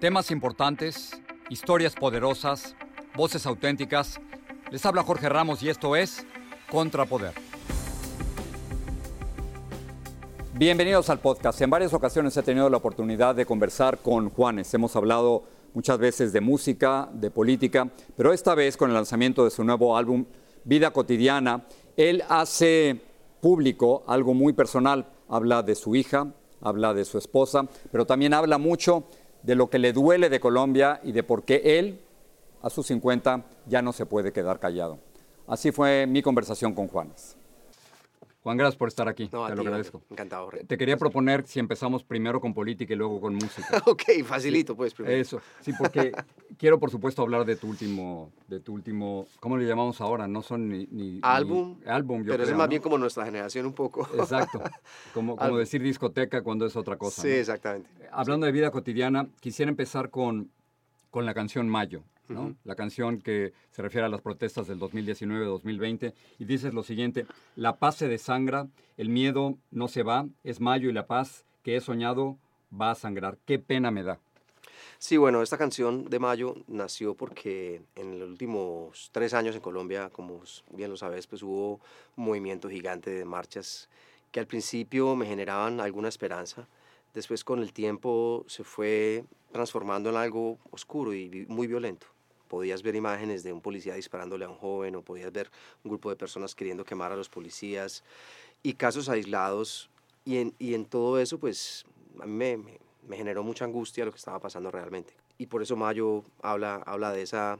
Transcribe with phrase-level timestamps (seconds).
[0.00, 1.18] Temas importantes,
[1.48, 2.76] historias poderosas,
[3.16, 4.20] voces auténticas.
[4.70, 6.26] Les habla Jorge Ramos y esto es
[6.70, 7.32] Contrapoder.
[10.52, 11.62] Bienvenidos al podcast.
[11.62, 14.74] En varias ocasiones he tenido la oportunidad de conversar con Juanes.
[14.74, 19.50] Hemos hablado muchas veces de música, de política, pero esta vez con el lanzamiento de
[19.50, 20.26] su nuevo álbum
[20.64, 21.64] Vida Cotidiana,
[21.96, 23.00] él hace
[23.40, 25.06] público algo muy personal.
[25.26, 29.04] Habla de su hija, habla de su esposa, pero también habla mucho
[29.46, 32.00] de lo que le duele de Colombia y de por qué él,
[32.62, 34.98] a sus 50, ya no se puede quedar callado.
[35.46, 37.36] Así fue mi conversación con Juanes.
[38.46, 39.28] Juan, gracias por estar aquí.
[39.32, 40.04] No, a Te ti, lo agradezco.
[40.08, 40.50] Encantado.
[40.68, 43.82] Te quería proponer si empezamos primero con política y luego con música.
[43.86, 45.16] ok, facilito, pues, primero.
[45.16, 46.12] Eso, sí, porque
[46.56, 50.28] quiero, por supuesto, hablar de tu último, de tu último, ¿cómo le llamamos ahora?
[50.28, 52.70] No son ni, ni- ni- Álbum, álbum, yo pero eso es creo, más ¿no?
[52.70, 54.06] bien como nuestra generación un poco.
[54.16, 54.62] Exacto,
[55.12, 55.58] como, como Álbum.
[55.58, 57.22] decir discoteca cuando es otra cosa.
[57.22, 57.34] sí, ¿no?
[57.34, 57.90] exactamente.
[58.12, 60.52] Hablando de vida cotidiana, quisiera empezar con,
[61.10, 62.54] con la canción Mayo, ¿no?
[62.64, 67.76] La canción que se refiere a las protestas del 2019-2020 y dices lo siguiente, la
[67.76, 71.80] paz se desangra, el miedo no se va, es Mayo y la paz que he
[71.80, 72.38] soñado
[72.72, 73.38] va a sangrar.
[73.44, 74.18] Qué pena me da.
[74.98, 80.08] Sí, bueno, esta canción de Mayo nació porque en los últimos tres años en Colombia,
[80.10, 80.40] como
[80.72, 81.80] bien lo sabes, pues hubo
[82.16, 83.88] un movimiento gigante de marchas
[84.32, 86.66] que al principio me generaban alguna esperanza.
[87.14, 92.06] Después con el tiempo se fue transformando en algo oscuro y muy violento.
[92.48, 95.50] Podías ver imágenes de un policía disparándole a un joven o podías ver
[95.84, 98.02] un grupo de personas queriendo quemar a los policías
[98.62, 99.88] y casos aislados.
[100.24, 101.84] Y en, y en todo eso, pues
[102.20, 105.12] a mí me, me- me generó mucha angustia lo que estaba pasando realmente.
[105.38, 107.58] Y por eso Mayo habla, habla de, esa,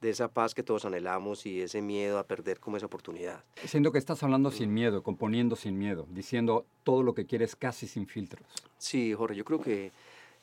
[0.00, 3.42] de esa paz que todos anhelamos y ese miedo a perder como esa oportunidad.
[3.64, 7.88] Siento que estás hablando sin miedo, componiendo sin miedo, diciendo todo lo que quieres casi
[7.88, 8.46] sin filtros.
[8.78, 9.90] Sí, Jorge, yo creo que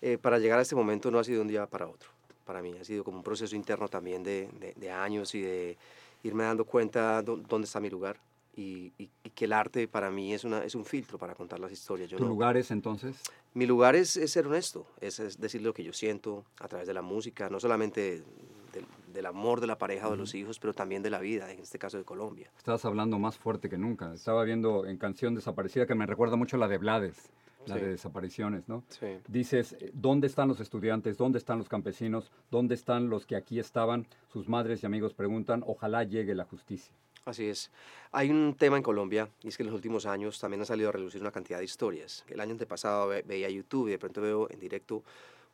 [0.01, 2.09] eh, para llegar a este momento no ha sido un día para otro.
[2.45, 5.77] Para mí ha sido como un proceso interno también de, de- de años y de
[6.23, 8.17] irme dando cuenta dó- dónde está mi lugar
[8.55, 11.59] y, y- y que el arte para mí es, una, es un filtro para contar
[11.59, 12.09] las historias.
[12.09, 13.15] Yo ¿Tu no- lugar es entonces?
[13.53, 16.87] Mi lugar es, es ser honesto, es, es decir lo que yo siento a través
[16.87, 18.23] de la música, no solamente
[18.73, 21.51] del, del amor de la pareja o de los hijos, pero también de la vida,
[21.51, 22.49] en este caso de Colombia.
[22.57, 24.11] Estás hablando más fuerte que nunca.
[24.13, 27.29] Estaba viendo en Canción Desaparecida que me recuerda mucho la de Blades,
[27.67, 27.81] la Sí.
[27.81, 28.83] de desapariciones, ¿no?
[28.89, 29.07] Sí.
[29.27, 31.17] Dices, eh, ¿dónde están los estudiantes?
[31.17, 32.31] ¿Dónde están los campesinos?
[32.51, 34.05] ¿Dónde están los que aquí estaban?
[34.31, 36.93] Sus madres y amigos preguntan, ojalá llegue la justicia.
[37.25, 37.71] Así es.
[38.11, 40.89] Hay un tema en Colombia y es que en los últimos años también ha salido
[40.89, 42.25] a relucir una cantidad de historias.
[42.27, 45.03] El año antepasado ve- veía YouTube y de pronto veo en directo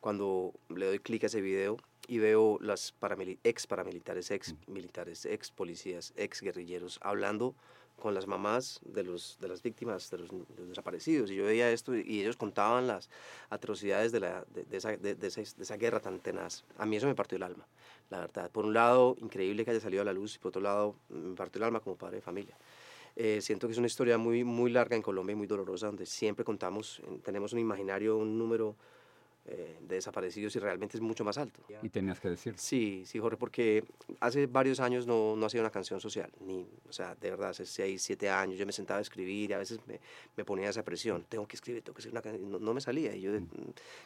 [0.00, 1.76] cuando le doy clic a ese video
[2.08, 7.54] y veo las paramili- ex paramilitares, ex militares, ex policías, ex guerrilleros hablando
[8.00, 11.30] con las mamás de, los, de las víctimas, de los, de los desaparecidos.
[11.30, 13.08] Y yo veía esto y, ellos contaban las
[13.50, 16.64] atrocidades de, la, de, de esa, de- esa- guerra tan tenaz.
[16.78, 17.64] A mí eso me partió el alma,
[18.10, 18.50] la verdad.
[18.50, 21.36] Por un lado, increíble que haya salido a la luz y por otro lado, me
[21.36, 22.56] partió el alma como padre de familia.
[23.16, 26.06] Eh, siento que es una historia muy, muy larga en Colombia y muy dolorosa, donde
[26.06, 28.76] siempre contamos, tenemos un imaginario, un número
[29.46, 31.60] eh, de desaparecidos y realmente es mucho más alto.
[31.82, 32.54] Y tenías que decir.
[32.56, 33.84] Sí, sí, Jorge, porque
[34.20, 37.64] hace varios años no, no hacía una canción social, ni, o sea, de verdad, hace
[37.66, 39.98] seis, siete años yo me sentaba a escribir y a veces me,
[40.36, 42.80] me ponía esa presión, tengo que escribir, tengo que escribir una canción, no, no me
[42.80, 43.42] salía y yo de-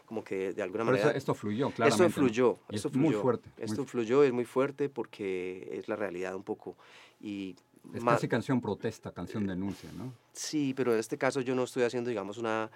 [0.06, 1.08] como que de alguna Pero manera...
[1.10, 2.04] eso- esto fluyó, claramente.
[2.06, 2.26] Esto ¿no?
[2.26, 3.10] fluyó, Y esto es fluyó.
[3.10, 3.48] muy fuerte.
[3.56, 3.90] muy Esto fuerte.
[3.90, 6.76] fluyó, es muy fuerte porque es la realidad un poco.
[7.20, 7.56] Y
[7.92, 10.12] Es casi canción protesta, canción denuncia, ¿no?
[10.32, 12.70] Sí, pero en este caso yo no estoy haciendo, digamos, una,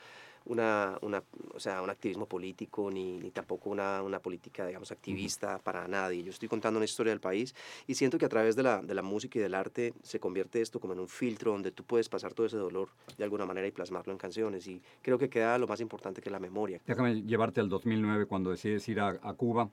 [0.46, 1.22] una, una,
[1.54, 6.22] o sea, un activismo político ni, ni tampoco una, una política, digamos, activista para nadie.
[6.22, 7.54] Yo estoy contando una historia del país
[7.86, 10.60] y siento que a través de la, de la música y del arte se convierte
[10.60, 13.66] esto como en un filtro donde tú puedes pasar todo ese dolor de alguna manera
[13.66, 14.66] y plasmarlo en canciones.
[14.66, 16.80] Y creo que queda lo más importante que es la memoria.
[16.86, 19.70] Déjame llevarte al 2009 cuando decides ir a, a Cuba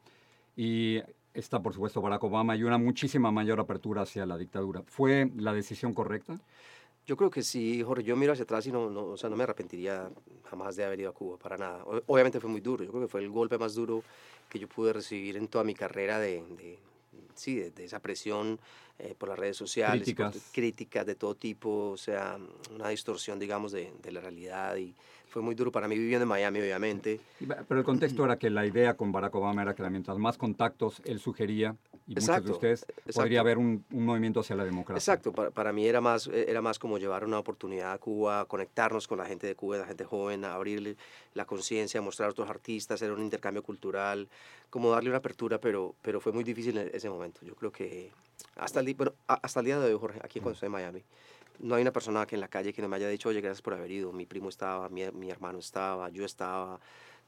[0.56, 1.02] y
[1.34, 4.82] está por supuesto Barack Obama y una muchísima mayor apertura hacia la dictadura.
[4.86, 6.40] ¿Fue la decisión correcta?
[7.06, 9.36] Yo creo que sí, Jorge, yo miro hacia atrás y no, no, o sea, no
[9.36, 10.10] me arrepentiría
[10.50, 11.84] jamás de haber ido a Cuba, para nada.
[12.08, 14.04] Obviamente fue muy duro, yo creo que fue el golpe más duro
[14.50, 16.44] que yo pude recibir en toda mi carrera de-
[17.36, 18.60] sí, de, esa presión
[19.00, 20.52] eh, por las redes sociales, críticas.
[20.52, 22.38] críticas de todo tipo, o sea,
[22.74, 24.94] una distorsión, digamos, de, de la realidad y
[25.36, 27.20] fue muy duro para mí viviendo en Miami, obviamente.
[27.68, 31.02] Pero el contexto era que la idea con Barack Obama era que mientras más contactos
[31.04, 31.76] él sugería,
[32.08, 34.98] y muchos de ustedes, podría haber un, un, movimiento hacia la democracia.
[34.98, 39.10] Exacto, para, para, mí era más, era más como llevar una oportunidad a Cuba, conectarnos
[39.10, 40.96] con la gente de Cuba, la gente joven, abrirle
[41.34, 44.30] la conciencia, mostrar a otros artistas, hacer un intercambio cultural,
[44.70, 47.25] como darle una apertura, pero, pero fue muy difícil en ese momento.
[47.42, 48.12] Yo creo que
[48.56, 51.04] hasta el, bueno, hasta el día de hoy, Jorge, aquí cuando estoy en Miami,
[51.60, 53.62] no hay una persona que en la calle que no me haya dicho, oye, gracias
[53.62, 56.80] por haber ido, mi primo estaba, mi, mi hermano estaba, yo estaba,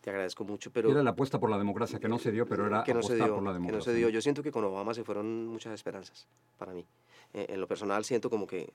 [0.02, 0.90] te agradezco mucho, pero...
[0.92, 3.16] Era la apuesta por la democracia, que no se dio, pero era que no se
[3.16, 3.72] dio, por la democracia.
[3.72, 4.10] Que no se dio.
[4.10, 6.28] Yo siento que con Obama se fueron muchas esperanzas
[6.58, 6.86] para mí.
[7.34, 8.74] Eh, en lo personal siento como que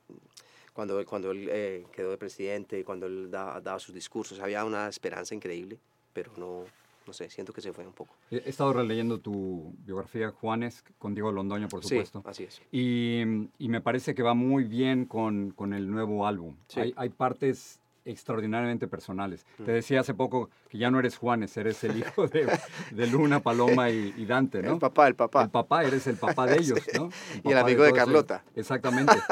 [0.72, 4.88] cuando, cuando él eh, quedó de presidente, cuando él daba, daba sus discursos, había una
[4.88, 5.78] esperanza increíble,
[6.12, 6.64] pero no,
[7.06, 8.14] no sé, siento que se fue un poco.
[8.30, 12.20] He estado releyendo tu biografía, Juanes, con Diego Londoño, por supuesto.
[12.20, 12.62] Sí, así es.
[12.70, 13.22] Y,
[13.58, 16.56] y, me parece que va muy bien con, con el nuevo álbum.
[16.68, 16.80] Sí.
[16.80, 19.46] Hay, hay, partes extraordinariamente personales.
[19.58, 19.64] Mm.
[19.64, 22.46] Te decía hace poco que ya no eres Juanes, eres el hijo de,
[22.90, 24.74] de Luna, Paloma y, y, Dante, ¿no?
[24.74, 25.44] El papá, el papá.
[25.44, 26.98] El papá, eres el papá de ellos, sí.
[26.98, 27.10] ¿no?
[27.34, 28.44] El y el amigo de, de Carlota.
[28.50, 29.14] Ese, exactamente.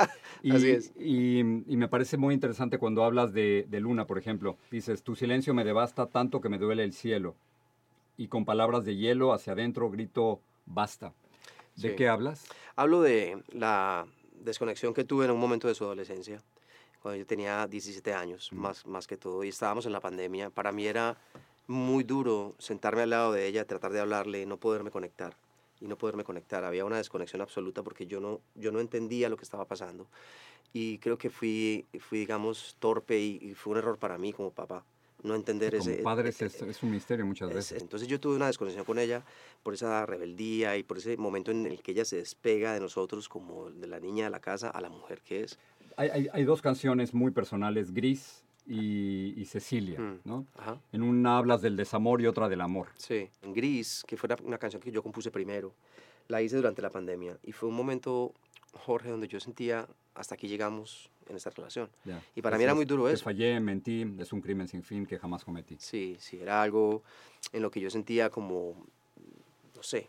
[0.42, 0.92] Y, Así es.
[0.98, 4.56] Y, y, me parece muy interesante cuando hablas de, de Luna, por ejemplo.
[4.70, 7.36] Dices, tu silencio me devasta tanto que me duele el cielo
[8.20, 11.14] y con palabras de hielo hacia adentro grito basta.
[11.76, 11.96] ¿De Sí.
[11.96, 12.44] qué hablas?
[12.76, 16.42] Hablo de la desconexión que tuve en un momento de su adolescencia,
[17.00, 20.50] cuando yo tenía 17 años, más, más que todo, y estábamos en la pandemia.
[20.50, 21.16] Para mí era
[21.66, 25.34] muy duro sentarme al lado de ella, tratar de hablarle, no poderme conectar
[25.80, 26.62] y no poderme conectar.
[26.62, 30.06] Había una desconexión absoluta porque yo no, yo no entendía lo que estaba pasando.
[30.74, 34.50] Y creo que fui, fui digamos, torpe y, y fue un error para mí como
[34.50, 34.84] papá
[35.22, 36.02] no entender Como ese...
[36.02, 37.80] padres eh, es, es, un misterio muchas veces.
[37.82, 39.22] Entonces yo tuve una desconexión con ella
[39.62, 43.28] por esa rebeldía y por ese momento en el que ella se despega de nosotros
[43.28, 45.58] como de la niña de la casa a la mujer que es.
[45.96, 50.46] Hay, hay, hay dos canciones muy personales, Gris y, y Cecilia, Mm, ¿no?
[50.56, 50.80] Ajá.
[50.92, 52.88] En una hablas del desamor y otra del amor.
[52.96, 55.74] Sí, en Gris, que fue una canción que yo compuse primero,
[56.28, 58.32] la hice durante la pandemia y fue un momento,
[58.72, 61.88] Jorge, donde yo sentía, hasta aquí llegamos en esta relación.
[62.04, 62.22] Ya.
[62.34, 63.24] Y para mí era muy duro te eso.
[63.24, 65.76] fallé, mentí, es un crimen sin fin que jamás cometí.
[65.78, 67.02] Sí, sí, era algo
[67.52, 68.86] en lo que yo sentía como,
[69.74, 70.08] no sé,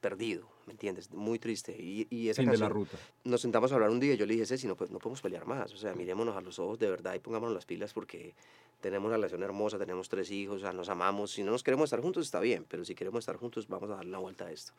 [0.00, 1.10] perdido, ¿me entiendes?
[1.12, 1.76] Muy triste.
[1.78, 2.98] Y, y esa Fin de canción, la ruta.
[3.24, 5.20] nos sentamos a hablar un día y yo le dije, Ceci, no, pues, no podemos
[5.20, 5.72] pelear más.
[5.72, 8.34] O sea, mirémonos a los ojos de verdad y pongámonos las pilas porque
[8.80, 11.30] tenemos una relación hermosa, tenemos tres hijos, o sea, nos amamos.
[11.32, 13.96] Si no nos queremos estar juntos, está bien, pero si queremos estar juntos, vamos a
[13.96, 14.72] darle la vuelta a esto.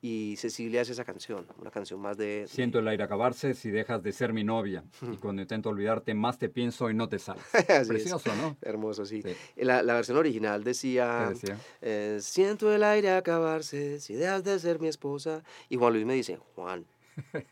[0.00, 2.46] Y Cecilia hace esa canción, una canción más de...
[2.48, 4.84] Siento el aire acabarse si dejas de ser mi novia.
[5.12, 7.42] Y cuando intento olvidarte, más te pienso y no te sales.
[7.88, 8.56] Precioso, ¿no?
[8.62, 9.22] Hermoso, sí.
[9.22, 9.34] Sí.
[9.56, 11.58] La, la versión original decía, ¿Qué decía?
[11.80, 15.42] eh, siento el aire acabarse si dejas de ser mi esposa.
[15.68, 16.86] Y Juan Luis me dice, Juan,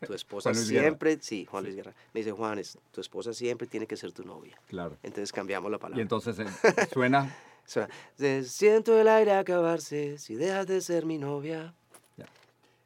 [0.05, 0.81] tu esposa Guerra.
[0.83, 4.11] siempre, sí, Juan Luis Guerra, me dice, Juan, es- tu esposa siempre tiene que ser
[4.11, 4.57] tu novia.
[4.67, 4.97] Claro.
[5.03, 5.99] Entonces cambiamos la palabra.
[5.99, 6.45] Y entonces eh,
[6.93, 7.35] suena
[7.65, 11.73] Suena, "Se- siento el aire acabarse si dejas de ser mi novia.
[12.15, 12.25] Ya.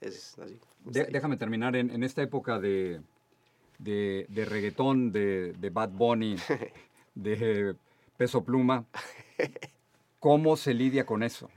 [0.02, 0.60] Es así.
[0.86, 3.02] De- déjame terminar en, en esta época de,
[3.78, 6.36] de, de reggaetón, de, de Bad Bunny,
[7.16, 7.76] de
[8.18, 8.86] Peso Pluma.
[10.20, 11.50] ¿Cómo se lidia con eso?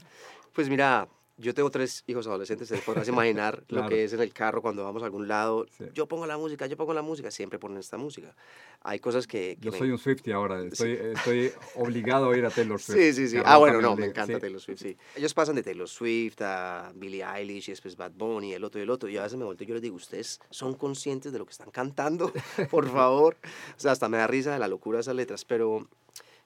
[0.55, 3.89] Pues mira, yo tengo tres hijos adolescentes, te podrás imaginar lo Claro.
[3.89, 5.67] que es en el carro cuando vamos a algún lado.
[5.77, 5.85] Sí.
[5.93, 8.35] Yo pongo la música, yo pongo la música, siempre ponen esta música.
[8.83, 9.57] Hay cosas que...
[9.61, 12.97] que Yo me- soy un Swiftie ahora, estoy, estoy obligado a ir a Taylor Swift.
[12.99, 13.37] Sí, sí, sí.
[13.45, 14.41] Ah, bueno, no, me encanta sí.
[14.41, 14.97] Taylor Swift, sí.
[15.17, 18.85] Ellos pasan de Taylor Swift a Billie Eilish y después Bad Bunny, el otro y
[18.85, 19.09] el otro.
[19.09, 21.53] Y a veces me volteo y yo les digo, ¿ustedes son conscientes de lo que
[21.53, 22.33] están cantando?
[22.71, 23.37] Por favor.
[23.77, 25.89] O sea, hasta me da risa de la locura de esas letras, pero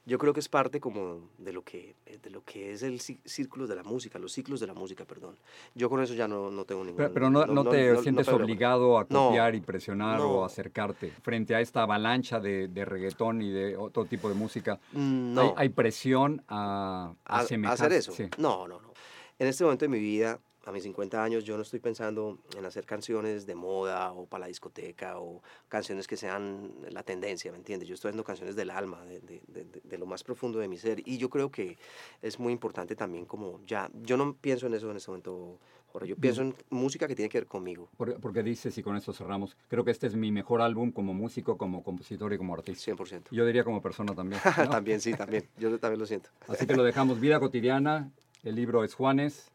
[0.08, 3.20] yo creo que es parte como de lo que, de lo que es el cí-
[3.24, 5.36] círculo de la música, los ciclos de la música, perdón.
[5.74, 6.96] Yo con eso ya no, no tengo ningún...
[6.96, 10.44] Pero, pero no, no te sientes obligado a No, copiar y presionar o no.
[10.44, 14.80] acercarte frente a esta avalancha de, de reggaetón y de otro tipo de música.
[14.92, 15.42] Mm, No.
[15.42, 18.12] Hay, hay presión a, a a, a hacer eso.
[18.12, 18.24] Sí.
[18.38, 18.92] No, no, no.
[19.38, 22.64] En este momento de mi vida, a mis 50 años, yo no estoy pensando en
[22.66, 27.56] hacer canciones de moda o para la discoteca o canciones que sean la tendencia, ¿me
[27.56, 27.88] entiendes?
[27.88, 30.76] Yo estoy haciendo canciones del alma, de, de- de- de- lo más profundo de mi
[30.76, 31.00] ser.
[31.08, 31.78] Y yo creo que
[32.20, 35.58] es muy importante también como ya, yo no pienso en eso en este momento,
[35.90, 38.94] Jorge, yo pienso en música que tiene que ver conmigo, Por- Porque dices, y con
[38.94, 42.52] esto cerramos, creo que este es mi mejor álbum como músico, como compositor y como
[42.52, 42.92] artista.
[42.92, 43.22] 100%.
[43.30, 44.40] Yo diría como persona también.
[44.58, 44.68] ¿no?
[44.68, 45.48] también, sí, también.
[45.56, 46.28] Yo también lo siento.
[46.46, 47.20] Así que lo dejamos.
[47.20, 48.10] Vida cotidiana.
[48.44, 49.50] El libro es Juanes,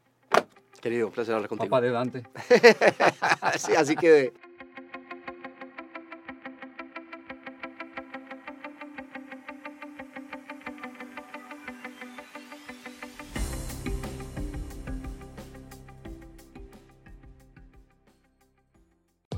[0.83, 1.69] Querido, un placer hablar contigo.
[1.69, 2.23] papá de Dante.
[3.57, 4.33] Sí, así que...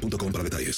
[0.00, 0.74] boostmobile.com para detalles.